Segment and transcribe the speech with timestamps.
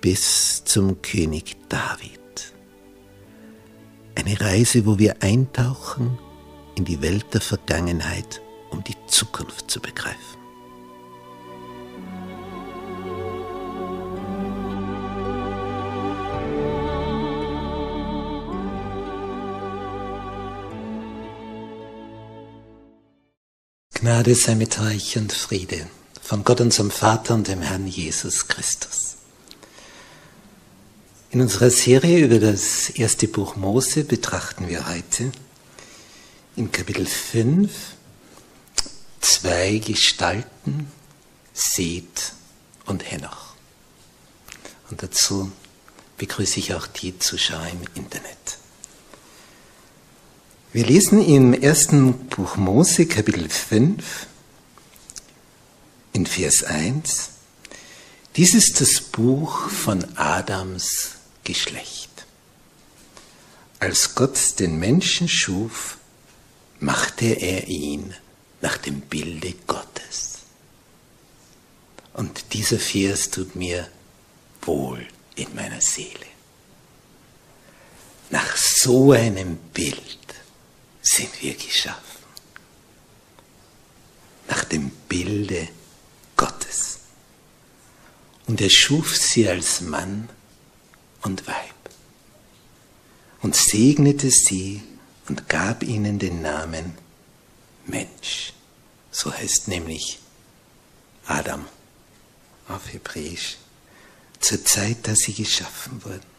[0.00, 2.20] bis zum König David.
[4.14, 6.18] Eine Reise, wo wir eintauchen
[6.76, 8.40] in die Welt der Vergangenheit,
[8.70, 10.18] um die Zukunft zu begreifen.
[24.00, 25.86] Gnade sei mit euch und Friede
[26.22, 29.19] von Gott unserem Vater und dem Herrn Jesus Christus.
[31.32, 35.30] In unserer Serie über das erste Buch Mose betrachten wir heute
[36.56, 37.70] in Kapitel 5
[39.20, 40.90] zwei Gestalten,
[41.54, 42.32] Seth
[42.86, 43.54] und Henoch.
[44.90, 45.52] Und dazu
[46.18, 48.58] begrüße ich auch die Zuschauer im Internet.
[50.72, 54.26] Wir lesen im ersten Buch Mose, Kapitel 5,
[56.12, 57.30] in Vers 1.
[58.34, 62.10] Dies ist das Buch von Adams Geschlecht.
[63.78, 65.96] Als Gott den Menschen schuf,
[66.80, 68.14] machte er ihn
[68.60, 70.40] nach dem Bilde Gottes.
[72.12, 73.88] Und dieser Vers tut mir
[74.62, 75.06] wohl
[75.36, 76.26] in meiner Seele.
[78.30, 80.18] Nach so einem Bild
[81.00, 82.00] sind wir geschaffen.
[84.48, 85.68] Nach dem Bilde
[86.36, 86.98] Gottes.
[88.46, 90.28] Und er schuf sie als Mann
[91.22, 91.74] und Weib
[93.42, 94.82] und segnete sie
[95.28, 96.94] und gab ihnen den Namen
[97.86, 98.52] Mensch.
[99.10, 100.18] So heißt nämlich
[101.26, 101.64] Adam
[102.68, 103.58] auf Hebräisch,
[104.38, 106.30] zur Zeit, da sie geschaffen wurden.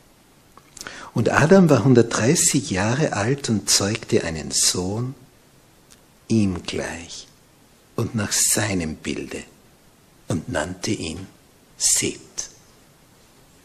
[1.13, 5.13] Und Adam war 130 Jahre alt und zeugte einen Sohn,
[6.27, 7.27] ihm gleich
[7.95, 9.43] und nach seinem Bilde
[10.29, 11.27] und nannte ihn
[11.77, 12.49] Seth,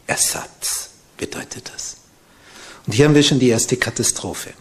[0.05, 1.97] Ersatz bedeutet das.
[2.85, 4.53] Und hier haben wir schon die erste Katastrophe.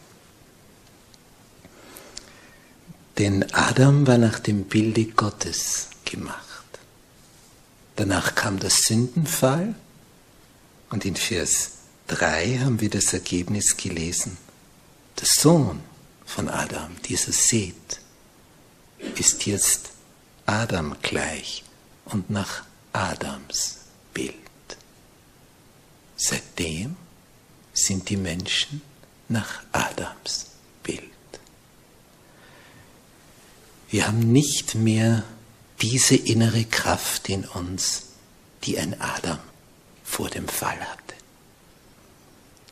[3.19, 6.43] Denn Adam war nach dem Bilde Gottes gemacht.
[7.97, 9.75] Danach kam der Sündenfall
[10.91, 11.71] und in Vers
[12.09, 14.37] 3 haben wir das Ergebnis gelesen.
[15.19, 15.81] Der Sohn
[16.27, 18.01] von Adam, dieser Seth,
[19.17, 19.91] ist jetzt
[20.45, 21.65] Adam gleich
[22.05, 23.86] und nach Adams.
[26.17, 26.97] Seitdem
[27.73, 28.81] sind die Menschen
[29.29, 30.47] nach Adams
[30.83, 31.03] Bild.
[33.91, 35.25] Wir haben nicht mehr
[35.83, 38.05] diese innere Kraft in uns,
[38.65, 39.39] die ein Adam
[40.05, 41.15] vor dem Fall hatte.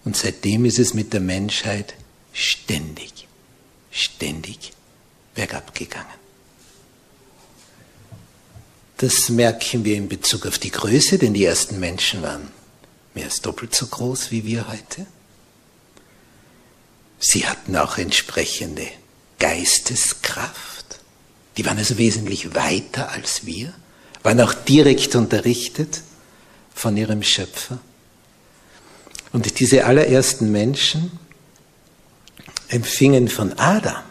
[0.05, 1.95] Und seitdem ist es mit der Menschheit
[2.33, 3.27] ständig,
[3.91, 4.73] ständig
[5.35, 6.07] bergab gegangen.
[8.97, 12.51] Das merken wir in Bezug auf die Größe, denn die ersten Menschen waren
[13.15, 15.07] mehr als doppelt so groß wie wir heute.
[17.19, 18.87] Sie hatten auch entsprechende
[19.39, 21.01] Geisteskraft.
[21.57, 23.73] Die waren also wesentlich weiter als wir,
[24.23, 26.03] waren auch direkt unterrichtet
[26.75, 27.79] von ihrem Schöpfer.
[29.33, 31.19] Und diese allerersten Menschen
[32.69, 34.03] empfingen von Adam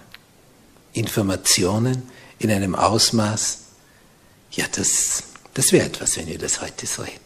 [0.94, 2.04] Informationen
[2.40, 3.60] in einem Ausmaß,
[4.52, 5.24] ja, das,
[5.54, 7.20] das wäre etwas, wenn wir das heute so hätten.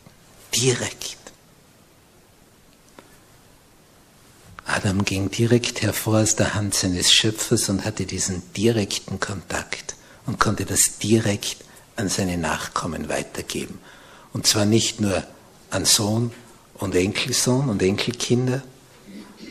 [0.56, 1.16] Direkt.
[4.67, 10.41] Adam ging direkt hervor aus der Hand seines Schöpfers und hatte diesen direkten Kontakt und
[10.41, 11.63] konnte das direkt
[11.95, 13.79] an seine Nachkommen weitergeben.
[14.33, 15.23] Und zwar nicht nur
[15.69, 16.31] an Sohn
[16.75, 18.61] und Enkelsohn und Enkelkinder,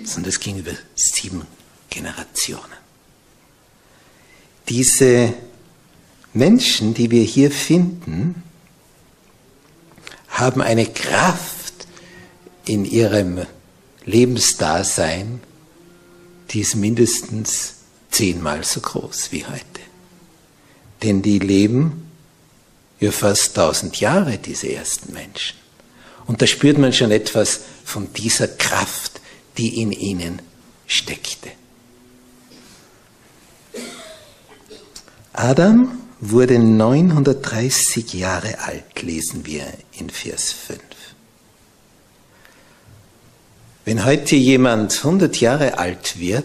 [0.05, 1.47] sondern es ging über sieben
[1.89, 2.77] Generationen.
[4.69, 5.33] Diese
[6.35, 8.43] Menschen, die wir hier finden,
[10.29, 11.87] haben eine Kraft
[12.67, 13.47] in ihrem
[14.07, 15.41] Lebensdasein,
[16.51, 17.75] die ist mindestens
[18.11, 19.81] zehnmal so groß wie heute.
[21.03, 22.11] Denn die leben
[23.01, 25.59] ja fast tausend Jahre, diese ersten Menschen.
[26.27, 29.21] Und da spürt man schon etwas von dieser Kraft,
[29.59, 30.41] die in ihnen
[30.87, 31.51] steckte.
[35.33, 39.67] Adam wurde 930 Jahre alt, lesen wir
[39.99, 40.81] in Vers 5.
[43.87, 46.45] Wenn heute jemand 100 Jahre alt wird,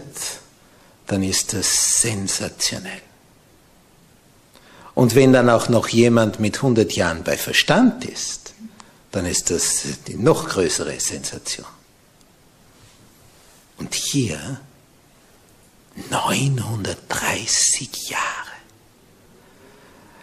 [1.08, 3.02] dann ist das sensationell.
[4.94, 8.54] Und wenn dann auch noch jemand mit 100 Jahren bei Verstand ist,
[9.10, 11.66] dann ist das die noch größere Sensation.
[13.76, 14.60] Und hier
[16.10, 18.22] 930 Jahre.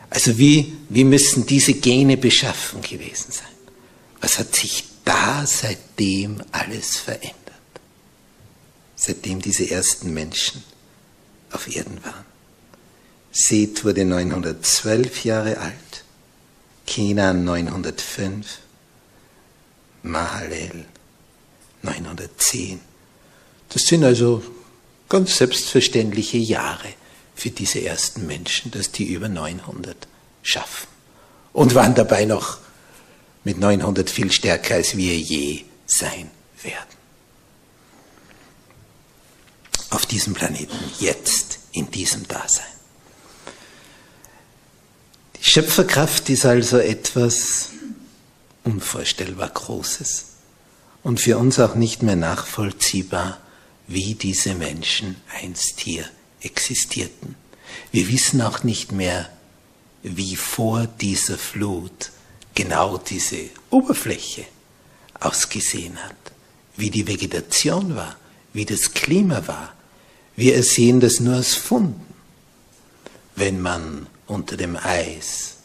[0.10, 3.45] Also wie, wie müssen diese Gene beschaffen gewesen sein?
[4.21, 7.33] Was hat sich da seitdem alles verändert?
[8.95, 10.63] Seitdem diese ersten Menschen
[11.51, 12.25] auf Erden waren.
[13.31, 16.03] Seth wurde 912 Jahre alt,
[16.85, 18.59] Kenan 905,
[20.03, 20.85] Mahalel
[21.81, 22.79] 910.
[23.69, 24.44] Das sind also
[25.07, 26.89] ganz selbstverständliche Jahre
[27.33, 30.07] für diese ersten Menschen, dass die über 900
[30.44, 30.88] schaffen.
[31.51, 32.59] Und waren dabei noch
[33.49, 36.29] mit 900 viel stärker, als wir je sein
[36.61, 36.95] werden.
[39.89, 42.63] Auf diesem Planeten, jetzt, in diesem Dasein.
[45.39, 47.69] Die Schöpferkraft ist also etwas
[48.65, 50.25] unvorstellbar Großes
[51.01, 53.39] und für uns auch nicht mehr nachvollziehbar,
[53.87, 56.05] wie diese Menschen einst hier
[56.41, 57.33] existierten.
[57.91, 59.27] Wir wissen auch nicht mehr,
[60.03, 62.11] wie vor dieser Flut
[62.59, 64.45] genau diese Oberfläche
[65.17, 66.17] ausgesehen hat,
[66.75, 68.17] wie die Vegetation war,
[68.51, 69.73] wie das Klima war.
[70.35, 72.06] Wir sehen das nur als Funden.
[73.38, 75.56] Wenn man unter dem Eis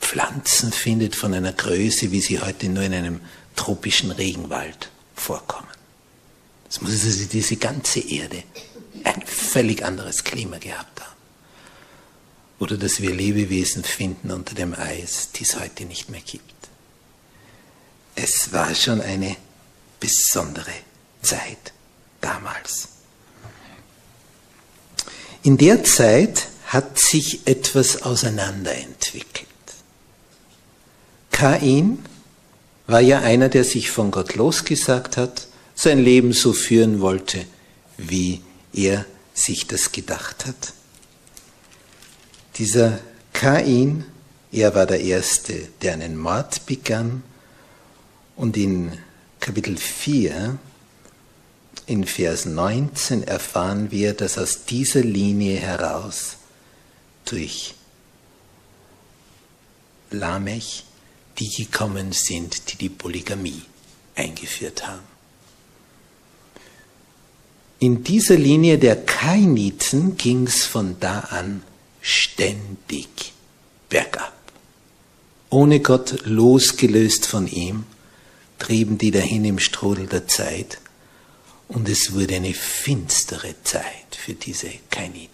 [0.00, 3.20] Pflanzen findet von einer Größe, wie sie heute nur in einem
[3.56, 5.66] tropischen Regenwald vorkommen.
[6.68, 8.42] Es muss also diese ganze Erde
[9.02, 11.13] ein völlig anderes Klima gehabt haben.
[12.58, 16.52] Oder dass wir Lebewesen finden unter dem Eis, die es heute nicht mehr gibt.
[18.14, 19.36] Es war schon eine
[19.98, 20.72] besondere
[21.20, 21.72] Zeit
[22.20, 22.88] damals.
[25.42, 29.48] In der Zeit hat sich etwas auseinanderentwickelt.
[31.32, 32.04] Kain
[32.86, 37.44] war ja einer, der sich von Gott losgesagt hat sein Leben so führen wollte,
[37.96, 38.42] wie
[38.72, 39.04] er
[39.34, 40.72] sich das gedacht hat.
[42.56, 43.00] Dieser
[43.32, 44.04] Kain,
[44.52, 47.24] er war der Erste, der einen Mord begann
[48.36, 48.92] und in
[49.40, 50.58] Kapitel 4,
[51.86, 56.36] in Vers 19 erfahren wir, dass aus dieser Linie heraus
[57.24, 57.74] durch
[60.10, 60.84] Lamech
[61.38, 63.62] die gekommen sind, die die Polygamie
[64.14, 65.02] eingeführt haben.
[67.80, 71.62] In dieser Linie der Kainiten ging es von da an
[72.04, 73.32] ständig
[73.88, 74.34] bergab.
[75.48, 77.86] Ohne Gott losgelöst von ihm,
[78.58, 80.78] trieben die dahin im Strudel der Zeit
[81.66, 85.30] und es wurde eine finstere Zeit für diese Kainiten.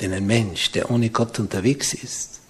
[0.00, 2.40] Denn ein Mensch, der ohne Gott unterwegs ist,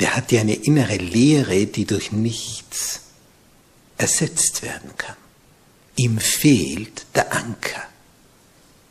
[0.00, 3.00] der hat ja eine innere Leere, die durch nichts
[3.98, 5.16] ersetzt werden kann.
[5.96, 7.82] Ihm fehlt der Anker.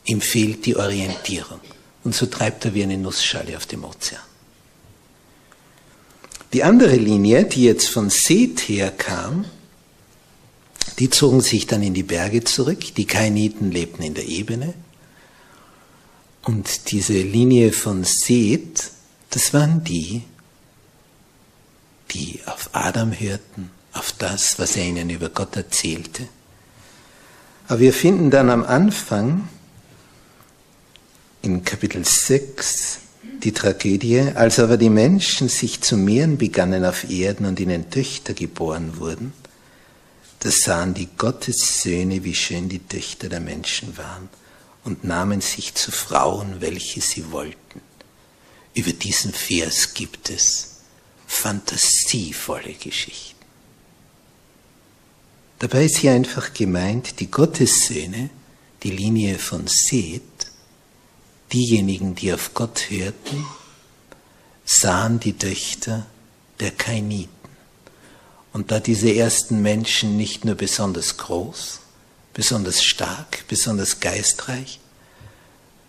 [0.05, 1.61] Ihm fehlt die Orientierung.
[2.07, 4.21] Und so treibt er wie eine Nussschale auf dem Ozean.
[6.53, 9.43] Die andere Linie, die jetzt von Seth her kam,
[10.99, 12.95] die zogen sich dann in die Berge zurück.
[12.95, 14.73] Die Kainiten lebten in der Ebene.
[16.43, 18.89] Und diese Linie von Seth,
[19.31, 20.23] das waren die,
[22.11, 26.29] die auf Adam hörten, auf das, was er ihnen über Gott erzählte
[27.67, 29.49] aber wir finden dann am Anfang
[31.47, 32.99] in Kapitel 6
[33.41, 38.33] die Tragödie, als aber die Menschen sich zu mehren begannen auf Erden und ihnen Töchter
[38.33, 39.31] geboren wurden,
[40.39, 44.27] da sahen die Gottessöhne, wie schön die Töchter der Menschen waren
[44.83, 47.81] und nahmen sich zu Frauen, welche sie wollten.
[48.73, 50.81] Über diesen Vers gibt es
[51.27, 53.35] fantasievolle Geschichten.
[55.59, 58.29] Dabei ist hier einfach gemeint, die Gottessöhne,
[58.83, 60.46] die Linie von Seth,
[61.53, 63.45] diejenigen, die auf Gott hörten,
[64.65, 66.05] sahen die Töchter
[66.59, 67.31] der Kainiten.
[68.53, 71.79] Und da diese ersten Menschen nicht nur besonders groß,
[72.33, 74.79] besonders stark, besonders geistreich,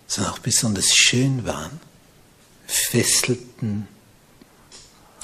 [0.07, 1.79] sondern auch besonders schön waren,
[2.67, 3.87] fesselten,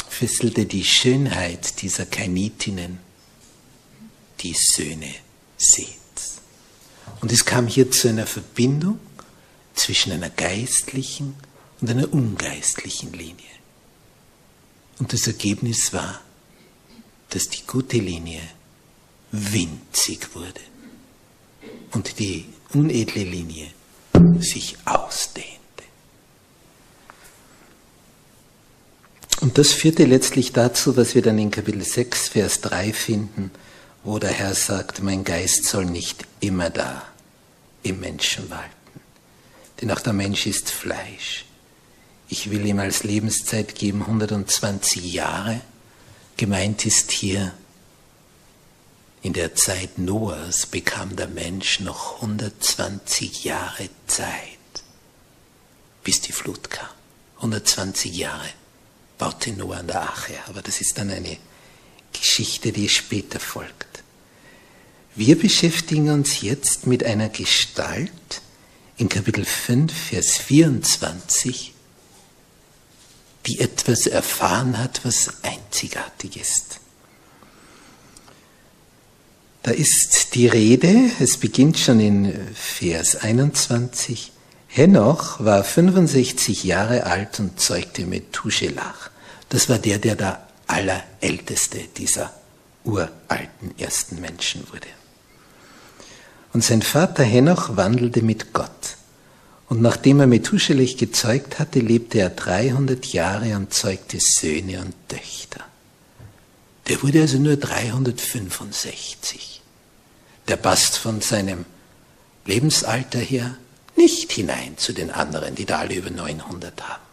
[0.09, 2.99] fesselte die Schönheit dieser Kainitinnen
[4.41, 5.13] die Söhne
[5.57, 6.41] Seths.
[7.21, 8.99] Und es kam hier zu einer Verbindung
[9.75, 11.35] zwischen einer geistlichen
[11.81, 13.45] und einer ungeistlichen Linie.
[14.99, 16.21] Und das Ergebnis war,
[17.29, 18.41] dass die gute Linie
[19.31, 20.61] winzig wurde
[21.91, 23.71] und die unedle Linie
[24.39, 25.55] sich ausdehnte.
[29.41, 33.51] Und das führte letztlich dazu, was wir dann in Kapitel 6, Vers 3 finden,
[34.03, 37.03] wo der Herr sagt, mein Geist soll nicht immer da
[37.83, 38.74] im Menschen walten.
[39.81, 41.45] Denn auch der Mensch ist Fleisch.
[42.27, 45.61] Ich will ihm als Lebenszeit geben 120 Jahre.
[46.37, 47.53] Gemeint ist hier,
[49.21, 54.27] in der Zeit Noahs bekam der Mensch noch 120 Jahre Zeit,
[56.03, 56.89] bis die Flut kam.
[57.37, 58.49] 120 Jahre
[59.17, 61.37] baute Noah an der Ache, aber das ist dann eine
[62.13, 64.03] Geschichte, die später folgt.
[65.15, 68.41] Wir beschäftigen uns jetzt mit einer Gestalt
[68.97, 71.73] in Kapitel 5, Vers 24,
[73.45, 76.79] die etwas erfahren hat, was einzigartig ist.
[79.63, 84.31] Da ist die Rede, es beginnt schon in Vers 21,
[84.67, 89.09] Henoch war 65 Jahre alt und zeugte Methuselach.
[89.49, 92.33] Das war der, der der allerälteste dieser
[92.83, 94.87] uralten ersten Menschen wurde.
[96.55, 98.95] Und sein Vater Henoch wandelte mit Gott.
[99.67, 105.65] Und nachdem er Methuselah gezeugt hatte, lebte er 300 Jahre und zeugte Söhne und Töchter.
[106.87, 109.61] Der wurde also nur 365.
[110.47, 111.65] Der passt von seinem
[112.45, 113.57] Lebensalter her
[113.97, 117.03] nicht hinein zu den anderen, die da alle über 900 haben.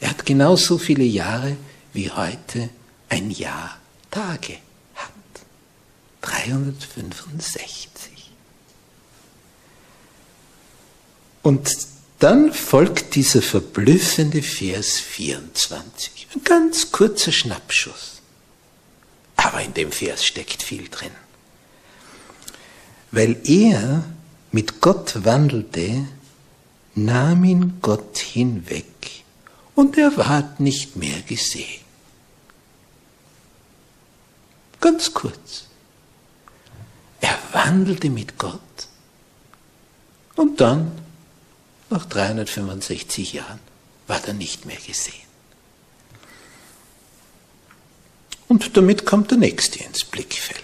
[0.00, 1.58] Er hat genauso viele Jahre
[1.92, 2.70] wie heute
[3.10, 3.76] ein Jahr
[4.10, 4.54] Tage
[4.94, 5.10] hat.
[6.22, 7.84] 365.
[11.44, 11.76] Und
[12.20, 16.28] dann folgt dieser verblüffende Vers 24.
[16.34, 18.22] Ein ganz kurzer Schnappschuss.
[19.36, 21.10] Aber in dem Vers steckt viel drin.
[23.10, 24.04] Weil er
[24.52, 26.08] mit Gott wandelte,
[26.94, 28.86] nahm ihn Gott hinweg
[29.74, 31.82] und er ward nicht mehr gesehen.
[34.80, 35.66] Ganz kurz.
[37.20, 38.60] Er wandelte mit Gott
[40.36, 41.03] und dann
[41.90, 43.60] nach 365 Jahren
[44.06, 45.14] war er nicht mehr gesehen.
[48.48, 50.62] Und damit kommt der nächste ins Blickfeld.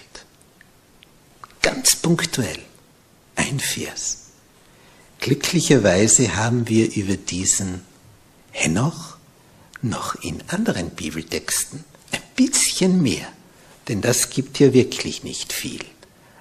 [1.61, 2.59] Ganz punktuell.
[3.35, 4.17] Ein Vers.
[5.19, 7.81] Glücklicherweise haben wir über diesen
[8.51, 9.17] Henoch
[9.81, 13.27] noch in anderen Bibeltexten ein bisschen mehr,
[13.87, 15.83] denn das gibt ja wirklich nicht viel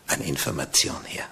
[0.07, 1.25] an Information her.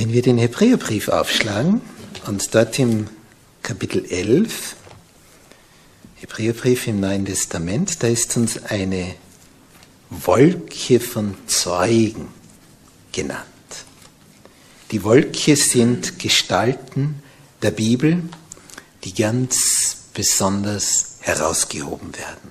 [0.00, 1.82] Wenn wir den Hebräerbrief aufschlagen
[2.26, 3.08] und dort im
[3.62, 4.74] Kapitel 11,
[6.14, 9.14] Hebräerbrief im Neuen Testament, da ist uns eine
[10.08, 12.28] Wolke von Zeugen
[13.12, 13.44] genannt.
[14.90, 17.22] Die Wolke sind Gestalten
[17.60, 18.22] der Bibel,
[19.04, 22.50] die ganz besonders herausgehoben werden.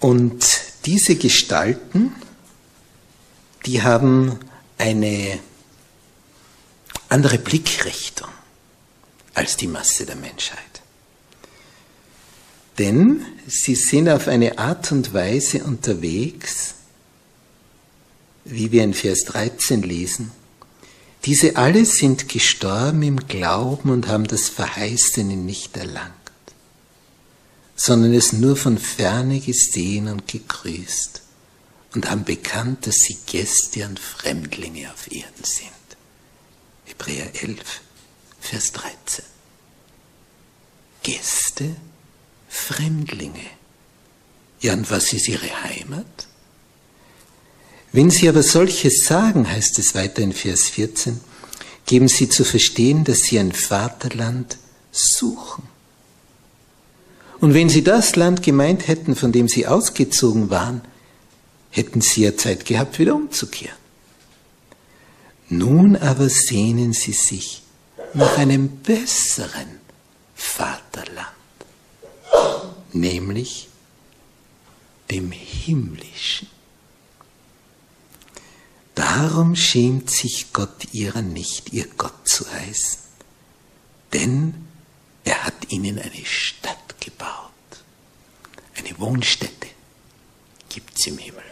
[0.00, 0.44] Und
[0.84, 2.12] diese Gestalten
[3.66, 4.38] die haben
[4.78, 5.38] eine
[7.08, 8.28] andere Blickrichtung
[9.34, 10.58] als die Masse der Menschheit.
[12.78, 16.74] Denn sie sind auf eine Art und Weise unterwegs,
[18.44, 20.30] wie wir in Vers 13 lesen,
[21.24, 26.14] diese alle sind gestorben im Glauben und haben das Verheißene nicht erlangt,
[27.74, 31.22] sondern es nur von ferne gesehen und gegrüßt
[31.94, 35.72] und haben bekannt, dass sie Gäste und Fremdlinge auf Erden sind.
[36.84, 37.58] Hebräer 11,
[38.40, 39.24] Vers 13.
[41.02, 41.76] Gäste,
[42.48, 43.46] Fremdlinge.
[44.60, 46.26] Ja, und was ist ihre Heimat?
[47.92, 51.20] Wenn sie aber solches sagen, heißt es weiter in Vers 14,
[51.86, 54.58] geben sie zu verstehen, dass sie ein Vaterland
[54.92, 55.64] suchen.
[57.40, 60.82] Und wenn sie das Land gemeint hätten, von dem sie ausgezogen waren,
[61.70, 63.76] hätten sie ja Zeit gehabt, wieder umzukehren.
[65.48, 67.62] Nun aber sehnen sie sich
[68.14, 69.80] nach einem besseren
[70.34, 71.28] Vaterland,
[72.92, 73.68] nämlich
[75.10, 76.48] dem himmlischen.
[78.94, 82.98] Darum schämt sich Gott ihrer nicht, ihr Gott zu heißen,
[84.12, 84.66] denn
[85.24, 87.52] er hat ihnen eine Stadt gebaut,
[88.76, 89.68] eine Wohnstätte
[90.68, 91.42] gibt es im Himmel.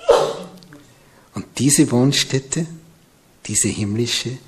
[1.35, 2.67] Und diese Wohnstätte,
[3.47, 4.39] diese himmlische,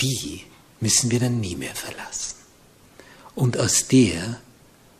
[0.00, 0.42] die
[0.80, 2.36] müssen wir dann nie mehr verlassen.
[3.34, 4.40] Und aus der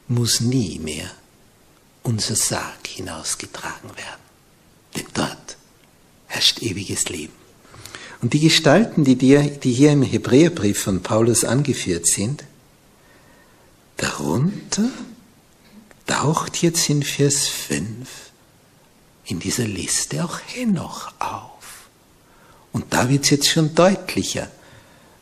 [0.08, 1.10] muss nie mehr
[2.02, 4.22] unser Sarg hinausgetragen werden.
[4.96, 5.56] Denn dort
[6.26, 7.32] herrscht ewiges Leben.
[8.20, 12.44] Und die Gestalten, die, die hier im Hebräerbrief von Paulus angeführt sind,
[13.96, 14.88] darunter
[16.06, 18.31] taucht jetzt in Vers 5
[19.24, 21.88] in dieser Liste auch Henoch auf.
[22.72, 24.50] Und da wird es jetzt schon deutlicher,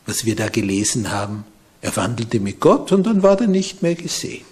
[0.05, 1.45] was wir da gelesen haben.
[1.81, 4.45] Er wandelte mit Gott und dann war er nicht mehr gesehen.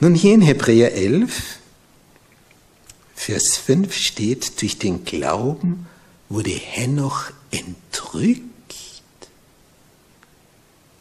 [0.00, 1.58] Nun hier in Hebräer 11,
[3.14, 5.86] Vers 5 steht, durch den Glauben
[6.28, 8.42] wurde Henoch entrückt.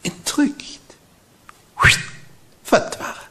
[0.04, 0.76] Entrückt.
[2.66, 3.26] Fort war er.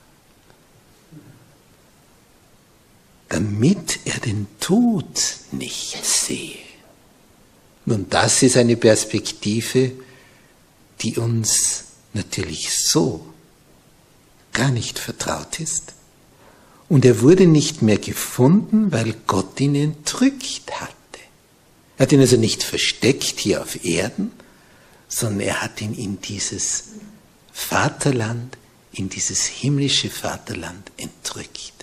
[3.35, 6.57] Damit er den Tod nicht sehe.
[7.85, 9.91] Nun, das ist eine Perspektive,
[11.01, 13.27] die uns natürlich so
[14.53, 15.95] gar nicht vertraut ist.
[16.89, 20.95] Und er wurde nicht mehr gefunden, weil Gott ihn entrückt hatte.
[21.97, 24.31] Er hat ihn also nicht versteckt hier auf Erden,
[25.09, 26.85] sondern er hat ihn in dieses
[27.53, 28.57] Vaterland,
[28.93, 31.74] in dieses himmlische Vaterland entrückt.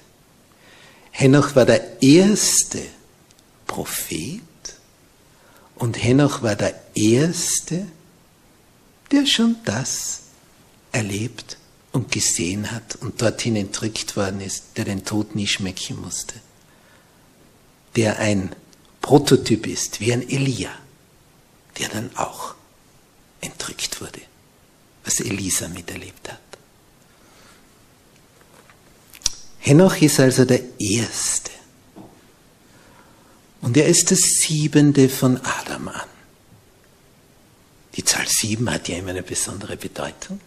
[1.12, 2.82] Henoch war der erste
[3.68, 4.42] Prophet
[5.76, 7.86] und Henoch war der erste,
[9.12, 10.22] der schon das
[10.92, 11.58] erlebt
[11.92, 16.36] und gesehen hat und dorthin entrückt worden ist, der den Tod nie schmecken musste,
[17.96, 18.56] der ein
[19.02, 20.72] Prototyp ist, wie ein Elia,
[21.80, 22.56] der dann auch
[23.42, 24.22] entrückt wurde,
[25.04, 26.51] was Elisa miterlebt hat.
[29.62, 31.52] Henoch ist also der Erste.
[33.62, 36.10] Und er ist das Siebente von Adam an.
[37.96, 40.40] Die Zahl sieben hat ja immer eine besondere Bedeutung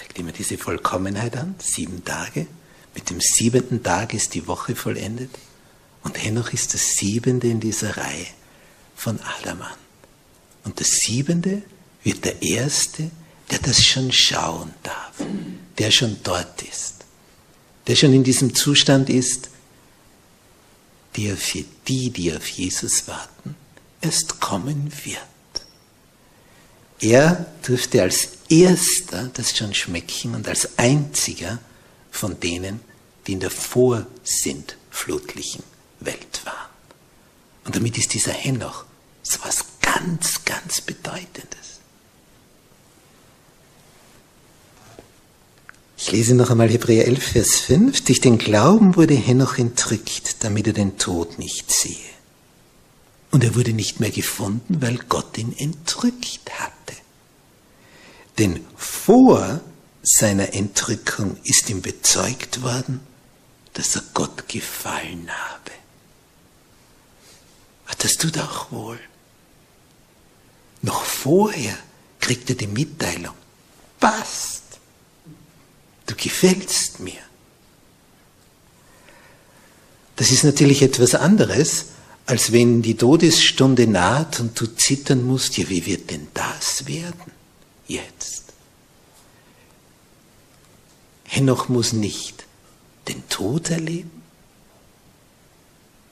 [0.00, 2.46] zeigt immer diese Vollkommenheit an, sieben Tage.
[2.94, 5.30] Mit dem siebenten Tag ist die Woche vollendet.
[6.02, 8.26] Und Henoch ist das siebente in dieser Reihe
[8.96, 9.78] von Adam an.
[10.64, 11.62] Und das siebente
[12.02, 13.10] wird der erste,
[13.50, 15.14] der das schon schauen darf,
[15.78, 16.99] der schon dort ist,
[17.86, 19.50] der schon in diesem Zustand ist,
[21.16, 23.56] der für die, die auf Jesus warten,
[24.00, 25.18] erst kommen wird.
[27.00, 31.58] Er dürfte als erster das schon schmecken und als einziger
[32.10, 32.80] von denen,
[33.26, 35.64] die in der vorsintflutlichen
[36.00, 36.68] Welt waren.
[37.64, 38.86] Und damit ist dieser Henoch
[39.22, 41.79] so was ganz, ganz Bedeutendes.
[46.02, 48.04] Ich lese noch einmal Hebräer 11, Vers 5.
[48.06, 51.94] Durch den Glauben wurde Henoch entrückt, damit er den Tod nicht sehe.
[53.30, 56.96] Und er wurde nicht mehr gefunden, weil Gott ihn entrückt hatte.
[58.38, 59.60] Denn vor
[60.02, 63.00] seiner Entrückung ist ihm bezeugt worden,
[63.74, 65.70] dass er Gott gefallen habe.
[67.98, 68.98] Das tut auch wohl.
[70.80, 71.76] Noch vorher
[72.20, 73.34] kriegt er die Mitteilung,
[74.00, 74.59] passt,
[76.10, 77.20] du gefällst mir.
[80.16, 81.86] Das ist natürlich etwas anderes,
[82.26, 87.32] als wenn die Todesstunde naht und du zittern musst, ja, wie wird denn das werden?
[87.90, 88.44] jetzt.
[91.24, 92.46] Henoch muss nicht
[93.08, 94.22] den Tod erleben.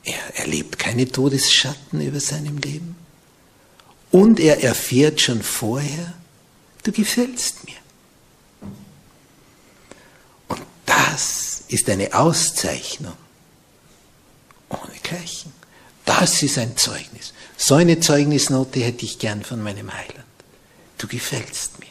[0.05, 2.97] Er erlebt keine Todesschatten über seinem Leben.
[4.11, 6.15] Und er erfährt schon vorher,
[6.83, 7.77] du gefällst mir.
[10.49, 10.63] Und
[11.07, 13.17] das ist eine Auszeichnung
[14.69, 15.53] ohne Gleichen.
[16.05, 17.33] Das ist ein Zeugnis.
[17.57, 20.29] So eine Zeugnisnote hätte ich gern von meinem Heiland
[20.99, 21.87] du gefällst mir.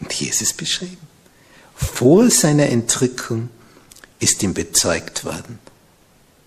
[0.00, 1.08] Und hier ist es beschrieben.
[1.74, 3.50] Vor seiner Entrückung
[4.20, 5.58] ist ihm bezeugt worden,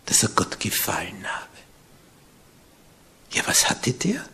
[0.05, 1.47] dass er Gott gefallen habe.
[3.31, 4.25] Ja, was hatte der,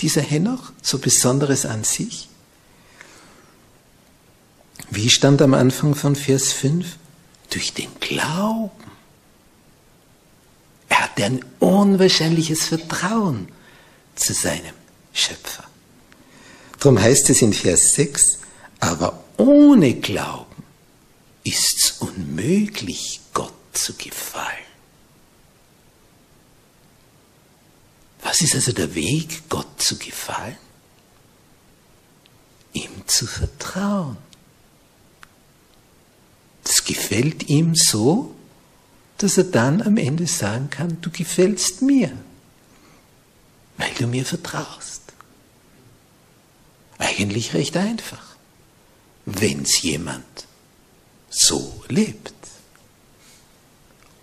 [0.00, 2.28] dieser Henoch, so Besonderes an sich?
[4.94, 6.98] Wie stand am Anfang von Vers 5?
[7.50, 8.70] Durch den Glauben.
[10.88, 13.48] Er hatte ein unwahrscheinliches Vertrauen
[14.14, 14.74] zu seinem
[15.12, 15.64] Schöpfer.
[16.78, 18.38] Darum heißt es in Vers 6,
[18.78, 20.62] aber ohne Glauben
[21.42, 24.46] ist es unmöglich, Gott zu gefallen.
[28.22, 30.56] Was ist also der Weg, Gott zu gefallen?
[32.72, 34.23] Ihm zu vertrauen.
[36.64, 38.34] Das gefällt ihm so,
[39.18, 42.10] dass er dann am Ende sagen kann, du gefällst mir,
[43.76, 45.02] weil du mir vertraust.
[46.98, 48.36] Eigentlich recht einfach,
[49.26, 50.46] wenn es jemand
[51.28, 52.32] so lebt.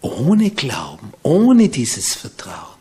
[0.02, 2.80] Ohne Glauben, ohne dieses Vertrauen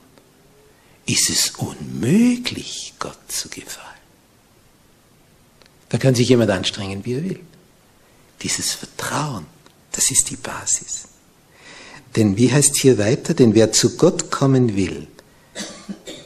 [1.07, 3.87] ist es unmöglich, Gott zu gefallen.
[5.90, 7.40] Da kann sich jemand anstrengen, wie er will.
[8.42, 9.46] Dieses Vertrauen,
[9.92, 11.05] das ist die Basis.
[12.16, 13.35] Denn wie heißt hier weiter?
[13.35, 15.07] Denn wer zu Gott kommen will,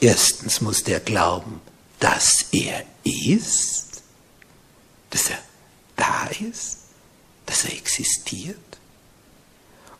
[0.00, 1.60] erstens muss der glauben,
[1.98, 4.02] dass er ist,
[5.10, 5.38] dass er
[5.96, 6.78] da ist,
[7.46, 8.56] dass er existiert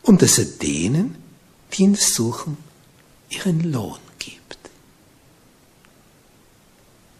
[0.01, 1.17] und dass er denen,
[1.73, 2.57] die ihn suchen,
[3.29, 4.57] ihren Lohn gibt.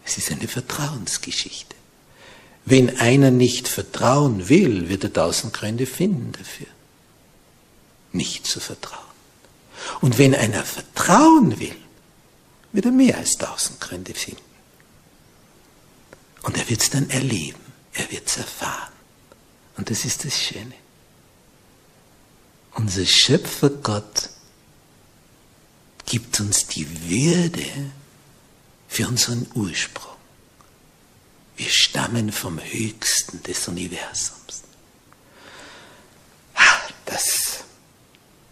[0.04, 1.75] Es ist eine Vertrauensgeschichte.
[2.68, 6.66] Wenn einer nicht vertrauen will, wird er tausend Gründe finden dafür,
[8.12, 9.06] nicht zu vertrauen.
[10.00, 11.76] Und wenn einer vertrauen will,
[12.72, 14.42] wird er mehr als tausend Gründe finden.
[16.42, 17.60] Und er wird es dann erleben,
[17.92, 18.92] er wird es erfahren.
[19.76, 20.74] Und das ist das Schöne.
[22.74, 24.30] Unser Schöpfer Gott
[26.04, 27.92] gibt uns die Würde
[28.88, 30.15] für unseren Ursprung.
[31.56, 34.62] Wir stammen vom Höchsten des Universums.
[36.54, 37.64] Ah, das,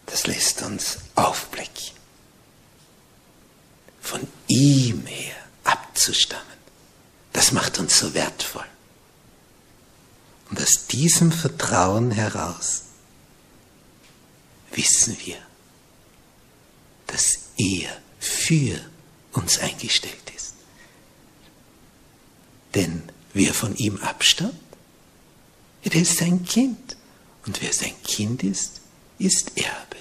[0.06, 1.94] das lässt uns aufblicken.
[4.00, 6.44] Von ihm her abzustammen.
[7.32, 8.66] Das macht uns so wertvoll.
[10.50, 12.82] Und aus diesem Vertrauen heraus
[14.70, 15.38] wissen wir,
[17.06, 18.80] dass er für
[19.32, 20.33] uns eingestellt ist.
[22.74, 24.54] Denn wer von ihm abstammt,
[25.84, 26.96] der ist sein Kind.
[27.46, 28.80] Und wer sein Kind ist,
[29.18, 29.96] ist Erbe.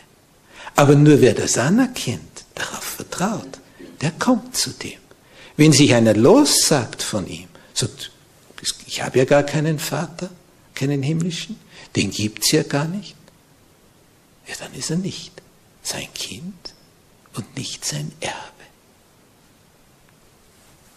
[0.76, 3.60] Aber nur wer das anerkennt, darauf vertraut,
[4.02, 5.00] der kommt zu dem.
[5.56, 8.12] Wenn sich einer lossagt von ihm, sagt,
[8.88, 10.30] ich habe ja gar keinen Vater,
[10.74, 11.60] keinen himmlischen,
[11.96, 13.16] den gibt es ja gar nicht,
[14.48, 15.32] ja, dann ist er nicht
[15.84, 16.74] sein Kind
[17.36, 18.53] und nicht sein Erbe.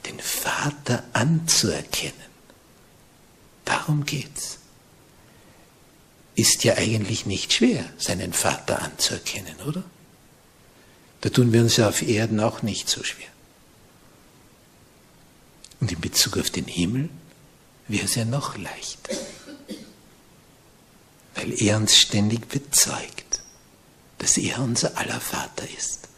[0.08, 2.14] Den Vater anzuerkennen,
[3.64, 4.58] darum geht's.
[6.34, 9.82] Ist ja eigentlich nicht schwer, seinen Vater anzuerkennen, oder?
[11.22, 13.28] Da tun wir uns ja auf Erden auch nicht so schwer.
[15.80, 17.08] Und in Bezug auf den Himmel
[17.88, 19.16] wäre es ja noch leichter
[21.36, 23.42] weil er uns ständig bezeugt,
[24.18, 26.08] dass er unser aller Vater ist.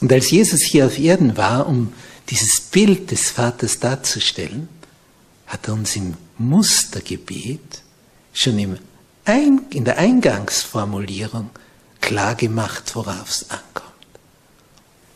[0.00, 1.94] Und als Jesus hier auf Erden war, um
[2.28, 4.68] dieses Bild des Vaters darzustellen,
[5.46, 7.82] hat er uns im Mustergebet
[8.32, 8.78] schon im
[9.24, 11.50] Ein in der Eingangsformulierung
[12.00, 13.86] klar gemacht, worauf es ankommt.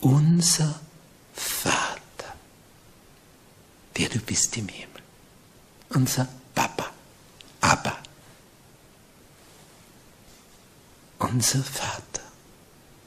[0.01, 0.81] Unser
[1.35, 2.35] Vater,
[3.97, 4.89] der du bist im Himmel.
[5.91, 6.91] Unser Papa,
[7.61, 8.01] Abba.
[11.21, 12.23] unser Vater.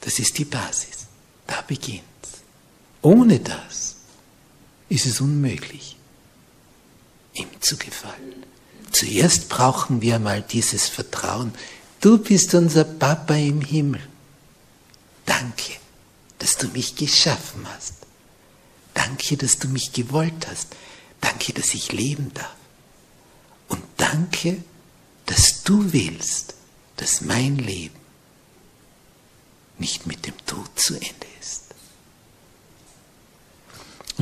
[0.02, 1.08] Das ist die Basis.
[1.48, 2.04] Da beginnt's.
[3.02, 3.93] Ohne das
[4.90, 5.98] ist es unmöglich,
[7.34, 8.46] ihm zu gefallen.
[8.92, 11.54] Zuerst brauchen wir mal dieses Vertrauen.
[12.00, 14.02] Du bist unser Papa im Himmel.
[15.26, 15.74] Danke,
[16.38, 17.94] dass du mich geschaffen hast.
[18.94, 20.76] Danke, dass du mich gewollt hast.
[21.22, 22.56] Danke, dass ich leben darf.
[23.70, 24.64] Und danke,
[25.26, 26.54] dass du willst,
[26.98, 27.96] dass mein Leben
[29.80, 31.33] nicht mit dem Tod zu Ende ist.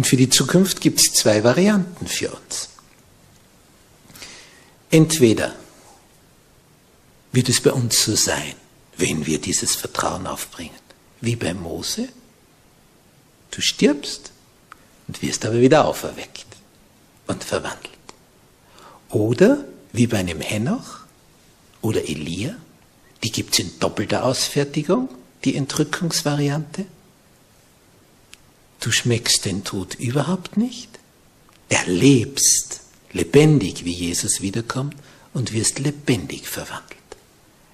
[0.02, 2.70] Und für die Zukunft gibt es zwei Varianten für uns.
[4.90, 5.54] Entweder
[7.32, 8.56] wird es bei uns so sein,
[8.98, 10.80] wenn wir dieses Vertrauen aufbringen,
[11.22, 12.10] wie bei Mose,
[13.52, 14.32] du stirbst
[15.08, 16.48] und wirst aber wieder auferweckt
[17.28, 17.92] und verwandelt.
[19.10, 21.02] Oder wie bei einem Henoch
[21.84, 22.56] oder Elia,
[23.24, 25.10] die gibt es in doppelter Ausfertigung,
[25.44, 26.88] die Entrückungsvariante?
[28.82, 31.00] Du schmeckst den Tod überhaupt nicht,
[31.70, 32.82] erlebst
[33.13, 34.96] lebendig, wie Jesus wiederkommt
[35.34, 36.98] und wirst lebendig verwandelt.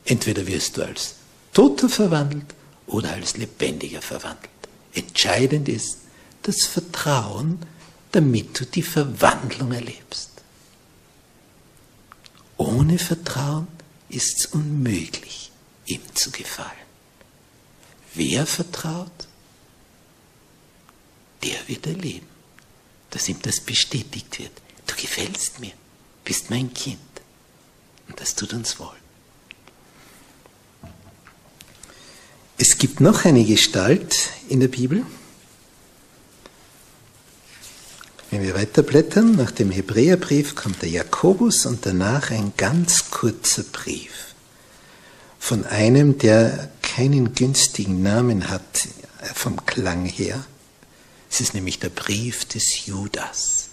[0.06, 1.16] Entweder wirst du als
[1.54, 2.54] Toter verwandelt
[2.88, 4.52] oder als Lebendiger verwandelt.
[4.94, 5.98] Entscheidend ist,
[6.44, 7.60] das Vertrauen,
[8.12, 10.30] damit du die Verwandlung erlebst.
[12.58, 13.68] Ohne Vertrauen
[14.10, 15.52] ist es unmöglich,
[15.86, 16.72] ihm zu gefallen.
[18.14, 19.27] Wer vertraut,
[21.44, 22.28] der wird erleben,
[23.10, 24.52] dass ihm das bestätigt wird.
[24.86, 25.74] Du gefällst mir,
[26.24, 27.00] bist mein Kind.
[28.08, 28.96] Und das tut uns wohl.
[32.58, 35.06] Es gibt noch eine Gestalt in der Bibel.
[38.32, 44.28] Wenn wir weiterblättern, nach dem Hebräerbrief kommt der Jakobus und danach ein ganz kurzer Brief
[45.40, 48.88] von einem, der keinen günstigen Namen hat
[49.34, 50.44] vom Klang her.
[51.30, 53.70] Es ist nämlich der Brief des Judas.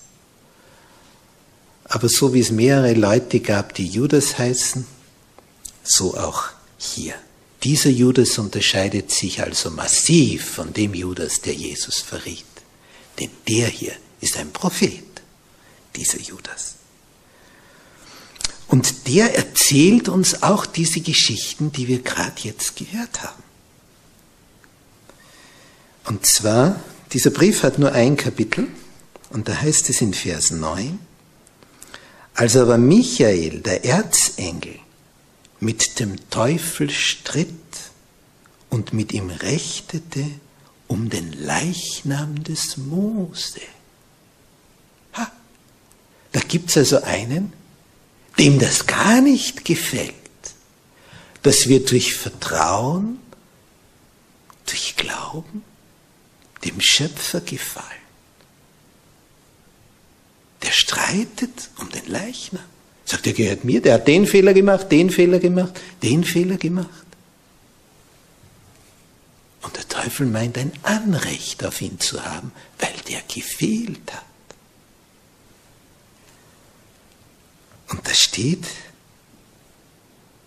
[1.85, 4.87] Aber so wie es mehrere Leute gab, die Judas heißen,
[5.83, 7.15] so auch hier.
[7.63, 12.45] Dieser Judas unterscheidet sich also massiv von dem Judas, der Jesus verriet.
[13.19, 15.05] Denn der hier ist ein Prophet,
[15.95, 16.75] dieser Judas.
[18.69, 23.43] Und der erzählt uns auch diese Geschichten, die wir gerade jetzt gehört haben.
[26.07, 26.81] Und zwar,
[27.15, 28.67] dieser Brief hat nur ein Kapitel
[29.31, 30.99] und da heißt es in Vers 9,
[32.35, 34.81] als aber Michael, der Erzengel,
[35.61, 37.49] mit dem Teufel stritt
[38.69, 40.25] und mit ihm rechtete
[40.89, 43.61] um den Leichnam des Mose.
[45.15, 45.31] Ha,
[46.33, 47.53] da gibt's also einen,
[48.41, 50.15] dem das gar nicht gefällt,
[51.45, 53.21] dass wir durch Vertrauen,
[54.67, 55.63] durch Glauben
[56.75, 57.87] dem Schöpfer gefallen.
[60.63, 62.65] Der streitet um den Leichnam.
[63.05, 66.89] Sagt, er gehört mir, der hat den Fehler gemacht, den Fehler gemacht, den Fehler gemacht.
[69.61, 74.25] Und der Teufel meint ein Anrecht auf ihn zu haben, weil der gefehlt hat.
[77.89, 78.65] Und da steht,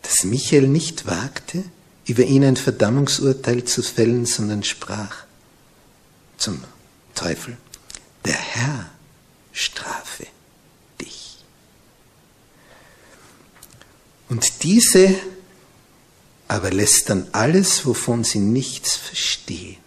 [0.02, 1.64] dass Michael nicht wagte,
[2.06, 5.27] über ihn ein Verdammungsurteil zu fällen, sondern sprach
[6.38, 6.64] zum
[7.16, 7.58] Teufel,
[8.26, 8.90] der Herr
[9.52, 10.28] strafe
[11.02, 11.38] dich.
[14.30, 15.16] Und diese
[16.48, 19.78] aber lässt dann alles, wovon sie nichts verstehen,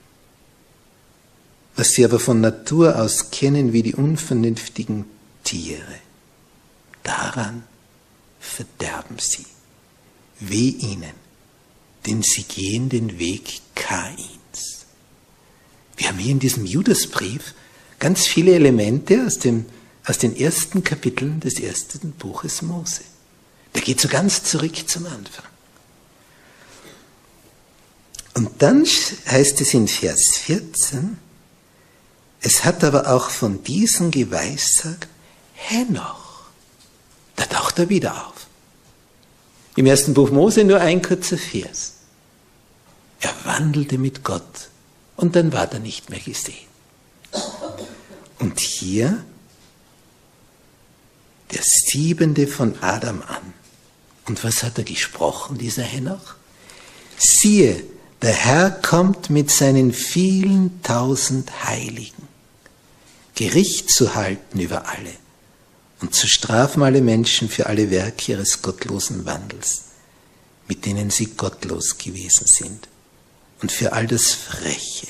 [1.76, 5.06] was sie aber von Natur aus kennen wie die unvernünftigen
[5.44, 6.00] Tiere,
[7.02, 7.64] daran
[8.38, 9.46] verderben sie.
[10.40, 11.14] Weh ihnen,
[12.06, 14.39] denn sie gehen den Weg Kains.
[16.00, 17.52] Wir haben hier in diesem Judasbrief
[17.98, 19.66] ganz viele Elemente aus, dem,
[20.06, 23.02] aus den ersten Kapiteln des ersten Buches Mose.
[23.74, 25.44] Der geht so ganz zurück zum Anfang.
[28.32, 28.86] Und dann
[29.26, 31.18] heißt es in Vers 14,
[32.40, 35.06] es hat aber auch von diesen geweissagt,
[35.52, 36.44] Henoch.
[37.36, 38.46] Da taucht er wieder auf.
[39.76, 41.92] Im ersten Buch Mose nur ein kurzer Vers.
[43.20, 44.70] Er wandelte mit Gott
[45.20, 46.66] und dann war er nicht mehr gesehen.
[48.38, 49.22] Und hier
[51.52, 53.52] der siebente von Adam an.
[54.26, 56.36] Und was hat er gesprochen, dieser Henoch?
[57.18, 57.82] Siehe,
[58.22, 62.28] der Herr kommt mit seinen vielen tausend Heiligen,
[63.34, 65.12] Gericht zu halten über alle
[66.00, 69.82] und zu strafen alle Menschen für alle Werke ihres gottlosen Wandels,
[70.66, 72.88] mit denen sie gottlos gewesen sind,
[73.62, 75.08] und für all das Freche,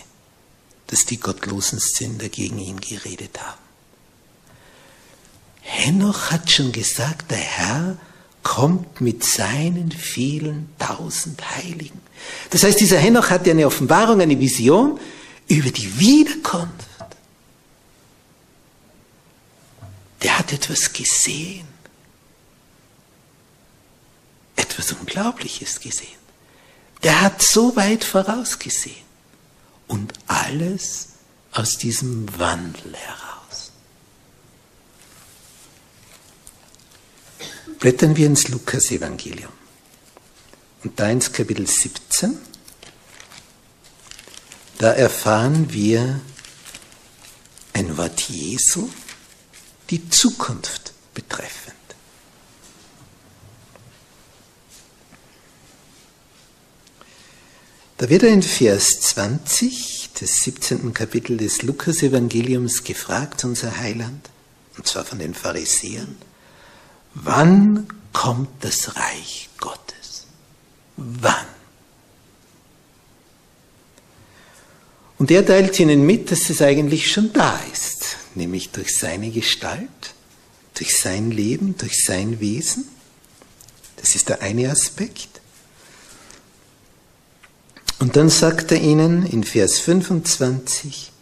[0.89, 3.61] das die gottlosen Sünder gegen ihn geredet haben.
[5.61, 7.99] Henoch hat schon gesagt, der Herr
[8.43, 12.01] kommt mit seinen vielen tausend Heiligen.
[12.51, 14.99] Das heißt, dieser Henoch hatte eine Offenbarung, eine Vision
[15.47, 16.89] über die Wiederkunft.
[20.23, 21.67] Der hat etwas gesehen.
[24.57, 26.19] Etwas Unglaubliches gesehen.
[27.03, 29.09] Der hat so weit vorausgesehen.
[29.87, 31.09] Und alles
[31.53, 33.73] aus diesem Wandel heraus.
[37.79, 39.53] Blättern wir ins Lukas-Evangelium.
[40.85, 42.39] Und da ins Kapitel 17,
[44.79, 46.21] da erfahren wir
[47.73, 48.89] ein Wort Jesu,
[49.91, 51.80] die Zukunft betreffend.
[58.01, 60.95] Da wird er in Vers 20 des 17.
[60.95, 64.31] Kapitel des Lukas-Evangeliums gefragt, unser Heiland,
[64.79, 66.17] und zwar von den Pharisäern,
[67.13, 70.25] wann kommt das Reich Gottes?
[70.97, 71.45] Wann?
[75.19, 80.15] Und er teilt ihnen mit, dass es eigentlich schon da ist, nämlich durch seine Gestalt,
[80.73, 82.89] durch sein Leben, durch sein Wesen.
[83.97, 85.39] Das ist der eine Aspekt.
[88.01, 91.13] Und dann sagt er ihnen in Vers 25,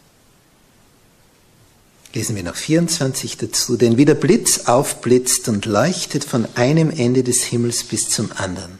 [2.14, 7.24] lesen wir noch 24 dazu, denn wie der Blitz aufblitzt und leuchtet von einem Ende
[7.24, 8.78] des Himmels bis zum anderen,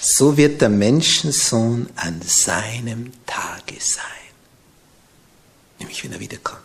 [0.00, 4.32] so wird der Menschensohn an seinem Tage sein,
[5.80, 6.62] nämlich wenn er wiederkommt.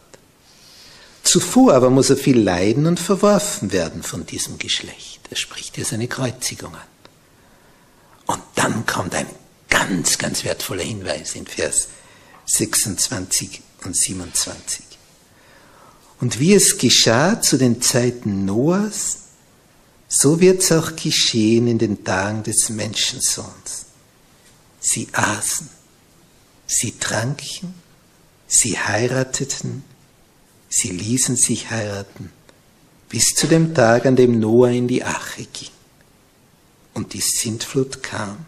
[1.23, 5.19] Zuvor aber muss er viel leiden und verworfen werden von diesem Geschlecht.
[5.29, 6.81] Er spricht hier seine Kreuzigung an.
[8.27, 9.27] Und dann kommt ein
[9.69, 11.87] ganz, ganz wertvoller Hinweis in Vers
[12.45, 14.85] 26 und 27.
[16.19, 19.19] Und wie es geschah zu den Zeiten Noahs,
[20.07, 23.85] so wird es auch geschehen in den Tagen des Menschensohns.
[24.79, 25.69] Sie aßen,
[26.65, 27.73] sie tranken,
[28.47, 29.83] sie heirateten,
[30.69, 32.31] sie ließen sich heiraten,
[33.09, 35.69] bis zu dem Tag, an dem Noah in die Ache ging.
[36.93, 38.45] Und die Sintflut kam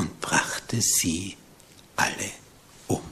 [0.00, 1.36] und brachte sie
[1.94, 2.30] alle
[2.88, 3.02] um.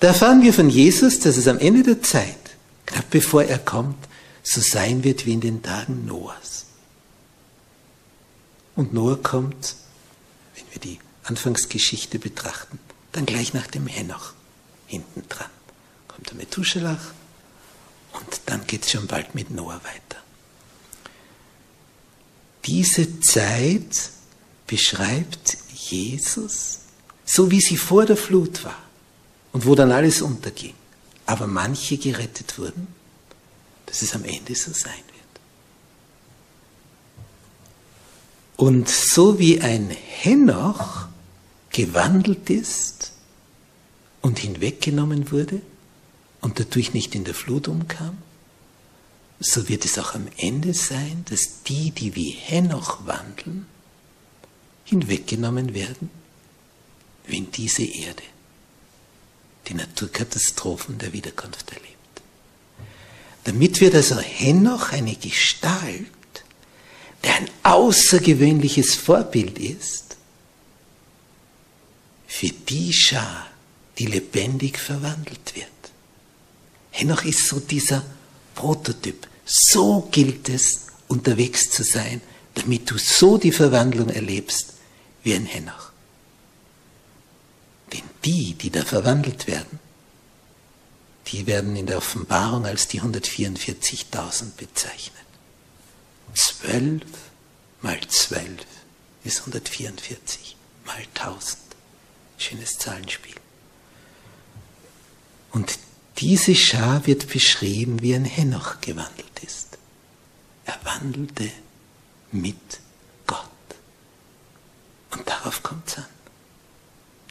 [0.00, 4.08] Da erfahren wir von Jesus, dass es am Ende der Zeit, knapp bevor er kommt,
[4.42, 6.66] so sein wird wie in den Tagen Noahs.
[8.74, 9.76] Und Noah kommt,
[10.56, 12.80] wenn wir die Anfangsgeschichte betrachten,
[13.12, 14.32] dann gleich nach dem Henoch
[14.86, 15.50] hinten dran.
[16.08, 17.12] Kommt der Methuselach
[18.12, 20.20] und dann geht es schon bald mit Noah weiter.
[22.64, 24.10] Diese Zeit
[24.70, 26.82] beschreibt Jesus,
[27.24, 28.78] so wie sie vor der Flut war
[29.50, 30.74] und wo dann alles unterging,
[31.26, 32.86] aber manche gerettet wurden,
[33.86, 35.40] dass es am Ende so sein wird.
[38.56, 41.08] Und so wie ein Henoch
[41.70, 43.10] gewandelt ist
[44.20, 45.62] und hinweggenommen wurde
[46.42, 48.18] und dadurch nicht in der Flut umkam,
[49.40, 53.66] so wird es auch am Ende sein, dass die, die wie Henoch wandeln,
[54.90, 56.10] hinweggenommen werden,
[57.26, 58.22] wenn diese Erde
[59.68, 61.96] die Naturkatastrophen der Wiederkunft erlebt.
[63.44, 66.06] Damit wird also Henoch eine Gestalt,
[67.22, 70.16] der ein außergewöhnliches Vorbild ist,
[72.26, 73.46] für die Schar,
[73.98, 75.66] die lebendig verwandelt wird.
[76.90, 78.04] Henoch ist so dieser
[78.54, 79.28] Prototyp.
[79.44, 82.20] So gilt es, unterwegs zu sein,
[82.54, 84.74] damit du so die Verwandlung erlebst,
[85.22, 85.90] wie ein Henoch.
[87.92, 89.78] Denn die, die da verwandelt werden,
[91.28, 95.16] die werden in der Offenbarung als die 144.000 bezeichnet.
[96.34, 97.02] Zwölf
[97.82, 98.66] mal zwölf
[99.24, 101.58] ist 144 mal 1000.
[102.38, 103.34] Schönes Zahlenspiel.
[105.52, 105.78] Und
[106.18, 109.78] diese Schar wird beschrieben, wie ein Henoch gewandelt ist.
[110.64, 111.50] Er wandelte
[112.32, 112.56] mit
[115.10, 116.06] und darauf kommt es an.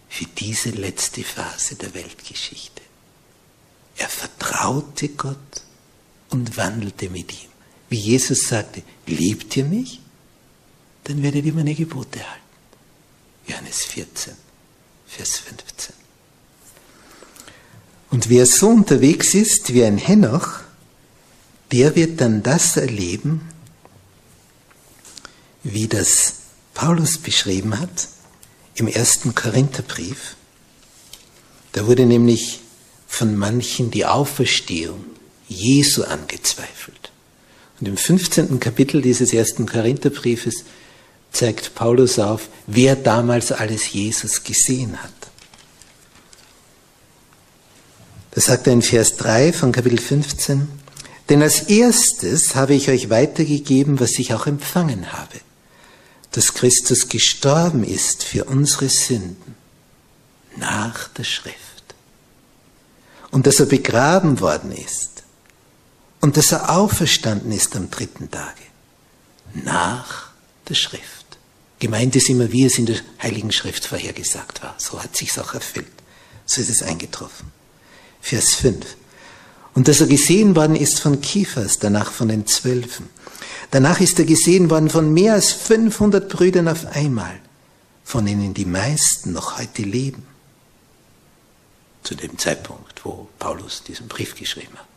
[0.10, 2.82] Für diese letzte Phase der Weltgeschichte.
[3.98, 5.62] Er vertraute Gott
[6.30, 7.50] und wandelte mit ihm.
[7.90, 10.00] Wie Jesus sagte, liebt ihr mich?
[11.04, 12.44] Dann werdet ihr meine Gebote halten.
[13.48, 14.34] Johannes 14,
[15.08, 15.96] Vers 15.
[18.12, 20.62] Und wer so unterwegs ist wie ein Henoch,
[21.72, 23.48] der wird dann das erleben,
[25.64, 26.36] wie das
[26.80, 28.08] Paulus beschrieben hat
[28.76, 30.38] im ersten Korintherbrief.
[31.74, 32.62] Da wurde nämlich
[33.06, 35.04] von manchen die Auferstehung
[35.50, 37.12] Jesu angezweifelt.
[37.82, 38.62] Und im 15.
[38.62, 40.64] Kapitel dieses ersten Korintherbriefes
[41.34, 45.12] zeigt Paulus auf, wer damals alles Jesus gesehen hat.
[48.32, 50.70] Da sagt er in Vers 3 von Kapitel 15,
[51.28, 55.42] denn als erstes habe ich euch weitergegeben, was ich auch empfangen habe
[56.32, 59.56] dass Christus gestorben ist für unsere Sünden
[60.58, 61.58] nach der Schrift
[63.32, 65.24] und dass er begraben worden ist
[66.22, 68.62] und dass er auferstanden ist am dritten Tage
[69.54, 70.30] nach
[70.68, 71.20] der Schrift.
[71.80, 74.76] Gemeint ist immer, wie es in der Heiligen Schrift vorhergesagt war.
[74.78, 75.88] So hat sich's auch erfüllt.
[76.46, 77.52] So ist es eingetroffen.
[78.22, 78.86] Vers 5.
[79.76, 83.10] Und dass er gesehen worden ist von Kiefers, danach von den Zwölfen.
[83.72, 87.40] Danach ist er gesehen worden von mehr als 500 Brüdern auf einmal,
[88.04, 90.26] von denen die meisten noch heute leben.
[92.04, 94.88] Zu dem Zeitpunkt, wo Paulus diesen Brief geschrieben hat.